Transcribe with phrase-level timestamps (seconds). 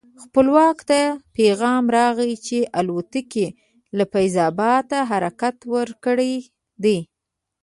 [0.23, 0.99] خپلواک ته
[1.37, 3.47] پیغام راغی چې الوتکې
[3.97, 6.33] له فیض اباد حرکت ورکړی
[6.83, 6.97] دی.